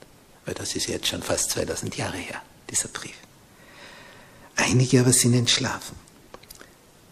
[0.46, 3.16] Weil das ist jetzt schon fast 2000 Jahre her, dieser Brief.
[4.56, 5.96] Einige aber sind entschlafen.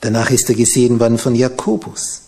[0.00, 2.22] Danach ist er gesehen worden von Jakobus.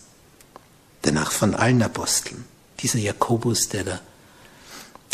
[1.03, 2.45] danach von allen Aposteln.
[2.79, 4.01] Dieser Jakobus, der der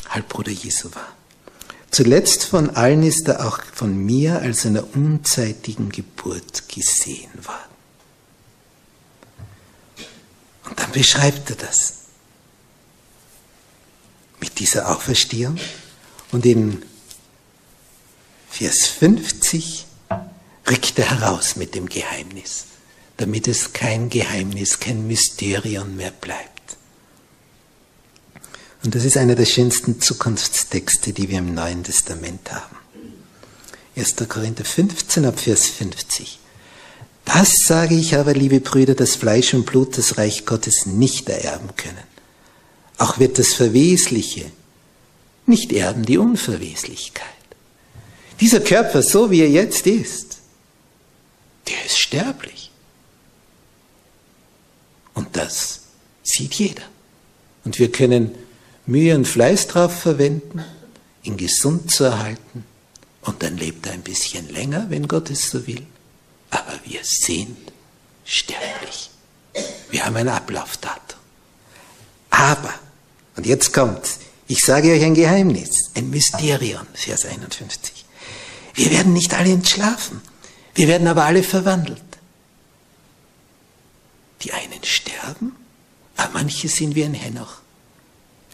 [0.09, 1.18] Halbbruder Jesu war.
[1.91, 7.69] Zuletzt von allen ist er auch von mir als einer unzeitigen Geburt gesehen worden.
[10.69, 11.93] Und dann beschreibt er das
[14.39, 15.57] mit dieser Auferstehung.
[16.31, 16.83] Und in
[18.49, 19.85] Vers 50
[20.69, 22.65] rückt er heraus mit dem Geheimnis,
[23.17, 26.58] damit es kein Geheimnis, kein Mysterium mehr bleibt.
[28.83, 32.77] Und das ist einer der schönsten Zukunftstexte, die wir im Neuen Testament haben.
[33.95, 34.15] 1.
[34.29, 36.39] Korinther 15 ab Vers 50.
[37.25, 41.75] Das sage ich aber, liebe Brüder, dass Fleisch und Blut das Reich Gottes nicht ererben
[41.75, 42.03] können.
[42.97, 44.51] Auch wird das Verwesliche
[45.45, 47.25] nicht erben die Unverweslichkeit.
[48.39, 50.37] Dieser Körper, so wie er jetzt ist,
[51.67, 52.71] der ist sterblich.
[55.13, 55.81] Und das
[56.23, 56.83] sieht jeder.
[57.65, 58.31] Und wir können
[58.89, 60.65] Mühe und Fleiß drauf verwenden,
[61.21, 62.65] ihn gesund zu erhalten.
[63.21, 65.85] Und dann lebt er ein bisschen länger, wenn Gott es so will.
[66.49, 67.71] Aber wir sind
[68.25, 69.11] sterblich.
[69.91, 71.19] Wir haben ein Ablaufdatum.
[72.31, 72.73] Aber,
[73.35, 74.01] und jetzt kommt,
[74.47, 78.05] ich sage euch ein Geheimnis, ein Mysterium, Vers 51.
[78.73, 80.21] Wir werden nicht alle entschlafen,
[80.73, 82.01] wir werden aber alle verwandelt.
[84.41, 85.55] Die einen sterben,
[86.15, 87.61] aber manche sind wie ein Henoch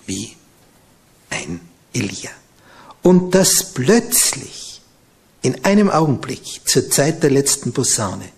[0.06, 0.36] wie
[1.30, 1.60] ein
[1.94, 2.32] Elia.
[3.02, 4.82] Und das plötzlich,
[5.42, 8.30] in einem Augenblick, zur Zeit der letzten Posaune.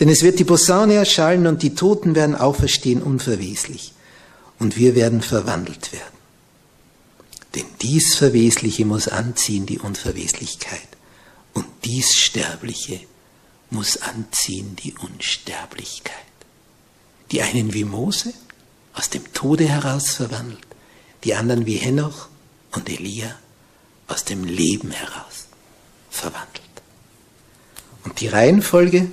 [0.00, 3.92] Denn es wird die Posaune erschallen und die Toten werden auferstehen unverweslich.
[4.58, 6.16] Und wir werden verwandelt werden.
[7.54, 10.88] Denn dies Verwesliche muss anziehen die Unverweslichkeit.
[11.52, 13.00] Und dies Sterbliche
[13.70, 16.14] muss anziehen die Unsterblichkeit.
[17.30, 18.32] Die einen wie Mose
[18.94, 20.66] aus dem Tode heraus verwandelt,
[21.24, 22.28] die anderen wie Henoch
[22.72, 23.36] und Elia
[24.08, 25.46] aus dem Leben heraus
[26.10, 26.62] verwandelt.
[28.04, 29.10] Und die Reihenfolge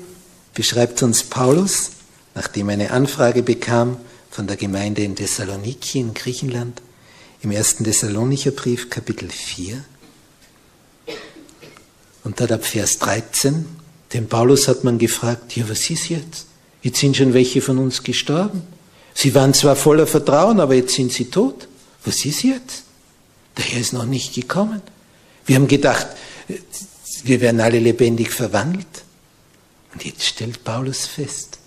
[0.54, 1.92] beschreibt uns Paulus,
[2.36, 3.98] nachdem er eine Anfrage bekam
[4.30, 6.82] von der Gemeinde in Thessaloniki in Griechenland,
[7.42, 9.84] im ersten Thessalonicher Brief, Kapitel 4.
[12.24, 13.66] Und dort ab Vers 13,
[14.14, 16.46] den Paulus hat man gefragt, ja, was ist jetzt?
[16.82, 18.62] Jetzt sind schon welche von uns gestorben.
[19.14, 21.68] Sie waren zwar voller Vertrauen, aber jetzt sind sie tot.
[22.06, 22.84] Was ist jetzt?
[23.58, 24.82] Der Herr ist noch nicht gekommen.
[25.46, 26.08] Wir haben gedacht,
[27.24, 29.04] wir werden alle lebendig verwandelt.
[29.94, 31.60] Und jetzt stellt Paulus fest,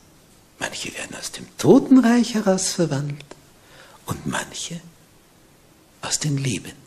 [0.59, 3.25] manche werden aus dem Totenreich heraus verwandelt
[4.07, 4.81] und manche
[6.03, 6.87] aus den Lebenden.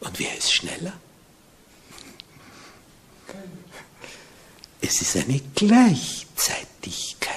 [0.00, 0.94] Und wer ist schneller?
[4.80, 7.30] Es ist eine Gleichzeitigkeit.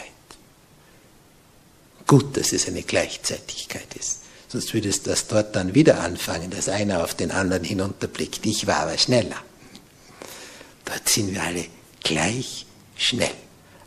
[2.07, 4.24] Gut, dass es eine Gleichzeitigkeit ist.
[4.55, 8.45] Sonst würde es das dort dann wieder anfangen, dass einer auf den anderen hinunterblickt.
[8.45, 9.35] Ich war aber schneller.
[10.85, 11.65] Dort sind wir alle
[12.01, 13.33] gleich schnell.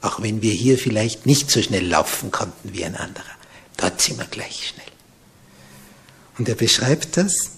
[0.03, 3.25] Auch wenn wir hier vielleicht nicht so schnell laufen konnten wie ein anderer.
[3.79, 4.93] Dort sind wir gleich schnell.
[6.37, 7.53] Und er beschreibt das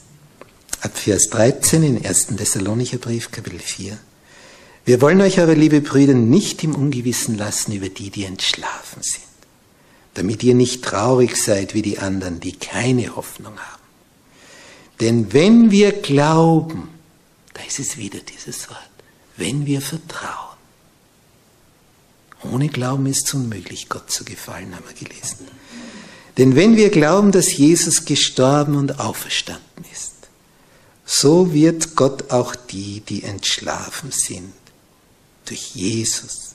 [0.80, 2.28] ab Vers 13 in 1.
[2.36, 3.98] Thessalonicher Brief, Kapitel 4.
[4.84, 9.29] Wir wollen euch aber, liebe Brüder, nicht im Ungewissen lassen über die, die entschlafen sind
[10.14, 13.82] damit ihr nicht traurig seid wie die anderen, die keine Hoffnung haben.
[15.00, 16.88] Denn wenn wir glauben,
[17.54, 18.78] da ist es wieder dieses Wort,
[19.36, 20.50] wenn wir vertrauen,
[22.42, 25.46] ohne Glauben ist es unmöglich, Gott zu gefallen, haben wir gelesen.
[26.38, 30.14] Denn wenn wir glauben, dass Jesus gestorben und auferstanden ist,
[31.04, 34.52] so wird Gott auch die, die entschlafen sind,
[35.44, 36.54] durch Jesus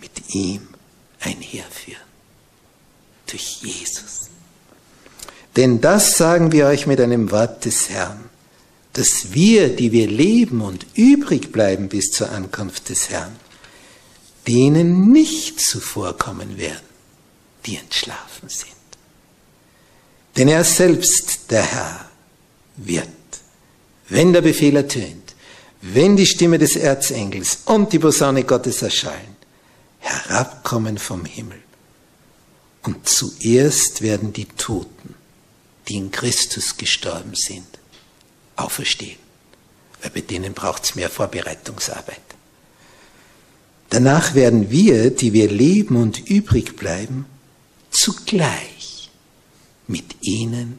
[0.00, 0.66] mit ihm
[1.20, 2.11] einherführen
[3.32, 4.30] durch Jesus.
[5.56, 8.20] Denn das sagen wir euch mit einem Wort des Herrn,
[8.92, 13.34] dass wir, die wir leben und übrig bleiben bis zur Ankunft des Herrn,
[14.46, 16.88] denen nicht zuvorkommen werden,
[17.66, 18.70] die entschlafen sind.
[20.36, 22.10] Denn er selbst, der Herr,
[22.76, 23.08] wird,
[24.08, 25.34] wenn der Befehl ertönt,
[25.82, 29.36] wenn die Stimme des Erzengels und die Posaune Gottes erschallen,
[30.00, 31.62] herabkommen vom Himmel
[32.82, 35.14] und zuerst werden die Toten,
[35.88, 37.66] die in Christus gestorben sind,
[38.56, 39.18] auferstehen.
[40.00, 42.20] Weil bei denen braucht es mehr Vorbereitungsarbeit.
[43.90, 47.26] Danach werden wir, die wir leben und übrig bleiben,
[47.90, 49.10] zugleich
[49.86, 50.78] mit ihnen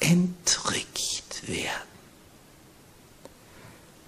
[0.00, 1.92] entrückt werden.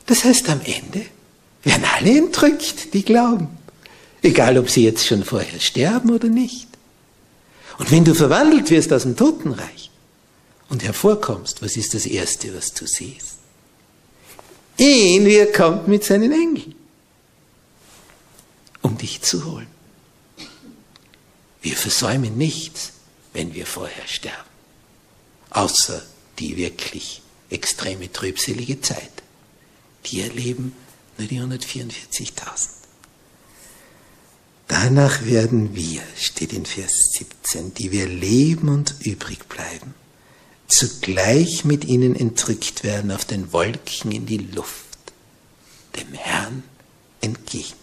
[0.06, 1.06] Das heißt, am Ende
[1.62, 3.48] werden alle entrückt, die glauben.
[4.22, 6.73] Egal, ob sie jetzt schon vorher sterben oder nicht.
[7.78, 9.90] Und wenn du verwandelt wirst aus dem Totenreich
[10.68, 13.38] und hervorkommst, was ist das Erste, was du siehst?
[14.76, 16.74] Ihn, wie er kommt mit seinen Engeln,
[18.82, 19.68] um dich zu holen.
[21.62, 22.92] Wir versäumen nichts,
[23.32, 24.50] wenn wir vorher sterben,
[25.50, 26.02] außer
[26.38, 29.10] die wirklich extreme trübselige Zeit.
[30.06, 30.74] Die erleben
[31.16, 32.83] nur die 144.000.
[34.74, 39.94] Danach werden wir, steht in Vers 17, die wir leben und übrig bleiben,
[40.66, 44.98] zugleich mit ihnen entrückt werden auf den Wolken in die Luft,
[45.94, 46.64] dem Herrn
[47.20, 47.76] entgegen.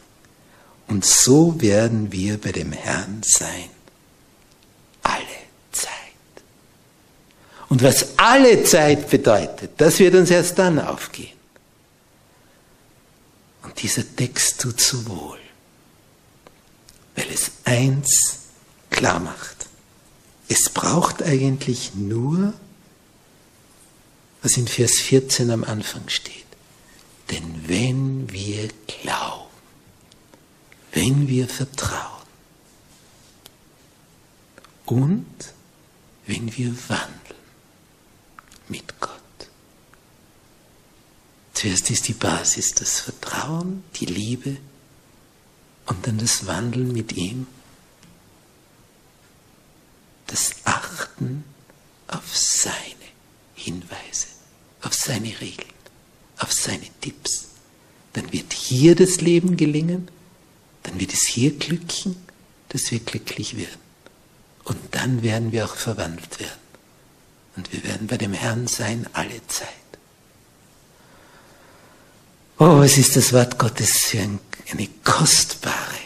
[0.89, 3.69] Und so werden wir bei dem Herrn sein.
[5.01, 5.23] Alle
[5.71, 5.93] Zeit.
[7.69, 11.37] Und was alle Zeit bedeutet, das wird uns erst dann aufgehen.
[13.63, 15.40] Und dieser Text tut so wohl
[17.21, 18.39] weil es eins
[18.89, 19.67] klar macht.
[20.47, 22.53] Es braucht eigentlich nur,
[24.41, 26.45] was in Vers 14 am Anfang steht.
[27.29, 29.49] Denn wenn wir glauben,
[30.93, 32.25] wenn wir vertrauen
[34.85, 35.53] und
[36.25, 37.39] wenn wir wandeln
[38.67, 39.11] mit Gott.
[41.53, 44.57] Zuerst ist die Basis das Vertrauen, die Liebe,
[45.91, 47.47] und dann das Wandeln mit ihm,
[50.27, 51.43] das Achten
[52.07, 52.75] auf seine
[53.55, 54.27] Hinweise,
[54.83, 55.67] auf seine Regeln,
[56.39, 57.49] auf seine Tipps.
[58.13, 60.09] Dann wird hier das Leben gelingen,
[60.83, 62.15] dann wird es hier glücken,
[62.69, 63.81] dass wir glücklich werden.
[64.63, 66.61] Und dann werden wir auch verwandelt werden.
[67.57, 69.67] Und wir werden bei dem Herrn sein alle Zeit.
[72.59, 74.39] Oh, was ist das Wort Gottes für ein
[74.71, 75.99] eine kostbare,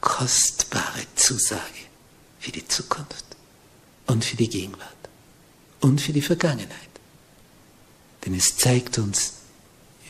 [0.00, 1.62] kostbare Zusage
[2.38, 3.24] für die Zukunft
[4.06, 4.96] und für die Gegenwart
[5.80, 6.70] und für die Vergangenheit.
[8.24, 9.34] Denn es zeigt uns,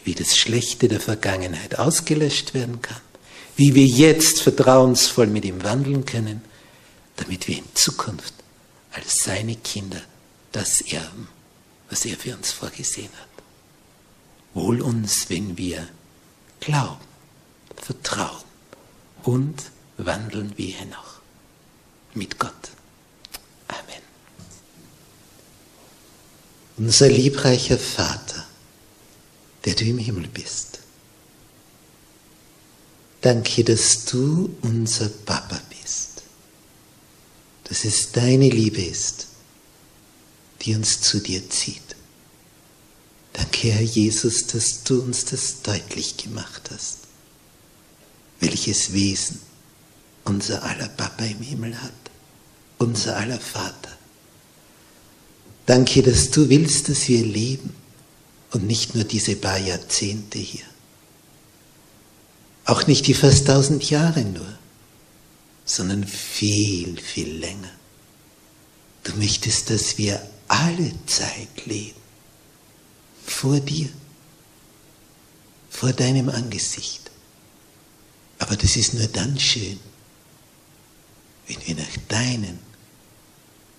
[0.05, 3.01] wie das Schlechte der Vergangenheit ausgelöscht werden kann,
[3.57, 6.43] wie wir jetzt vertrauensvoll mit ihm wandeln können,
[7.17, 8.35] damit wir in Zukunft
[8.93, 10.01] als seine Kinder
[10.53, 11.29] das erben,
[11.91, 13.45] was er für uns vorgesehen hat.
[14.55, 15.87] Wohl uns, wenn wir
[16.61, 17.10] glauben
[17.83, 18.45] vertrauen
[19.23, 19.63] und
[19.97, 21.21] wandeln wie Henoch
[22.15, 22.71] mit Gott.
[23.69, 24.03] Amen.
[26.79, 28.47] Unser liebreicher Vater,
[29.65, 30.81] der du im Himmel bist,
[33.21, 36.23] danke, dass du unser Papa bist,
[37.65, 39.27] dass es deine Liebe ist,
[40.63, 41.81] die uns zu dir zieht.
[43.33, 47.00] Danke, Herr Jesus, dass du uns das deutlich gemacht hast
[48.41, 49.41] welches Wesen
[50.25, 51.93] unser aller Papa im Himmel hat,
[52.79, 53.91] unser aller Vater.
[55.67, 57.75] Danke, dass du willst, dass wir leben
[58.53, 60.65] und nicht nur diese paar Jahrzehnte hier.
[62.65, 64.59] Auch nicht die fast tausend Jahre nur,
[65.65, 67.71] sondern viel, viel länger.
[69.05, 72.01] Du möchtest, dass wir alle Zeit leben.
[73.25, 73.89] Vor dir.
[75.71, 77.00] Vor deinem Angesicht.
[78.51, 79.79] Aber das ist nur dann schön,
[81.47, 82.59] wenn wir nach deinen,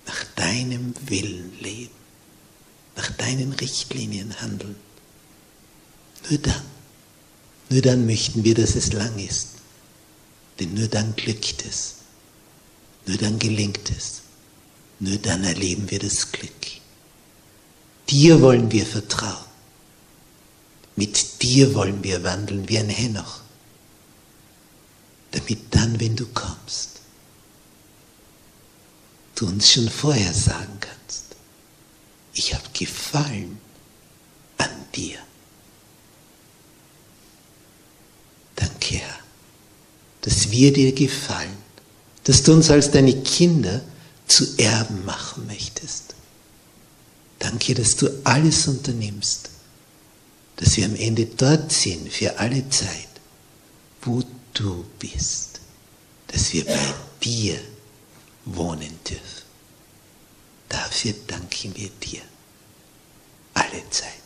[0.06, 1.92] nach deinem Willen leben,
[2.96, 4.76] nach deinen Richtlinien handeln.
[6.30, 6.62] Nur dann,
[7.68, 9.48] nur dann möchten wir, dass es lang ist.
[10.58, 11.96] Denn nur dann glückt es.
[13.04, 14.22] Nur dann gelingt es.
[15.00, 16.80] Nur dann erleben wir das Glück.
[18.08, 19.44] Dir wollen wir vertrauen.
[20.96, 23.42] Mit dir wollen wir wandeln wie ein Henoch
[25.42, 27.00] damit dann, wenn du kommst,
[29.34, 31.36] du uns schon vorher sagen kannst,
[32.34, 33.58] ich habe Gefallen
[34.58, 35.18] an dir.
[38.56, 39.18] Danke, Herr,
[40.22, 41.56] dass wir dir gefallen,
[42.24, 43.82] dass du uns als deine Kinder
[44.26, 46.14] zu Erben machen möchtest.
[47.38, 49.50] Danke, dass du alles unternimmst,
[50.56, 53.11] dass wir am Ende dort sind für alle Zeit,
[54.54, 55.60] du bist,
[56.28, 57.60] dass wir bei dir
[58.44, 59.42] wohnen dürfen.
[60.68, 62.22] Dafür danken wir dir
[63.54, 64.21] alle Zeit.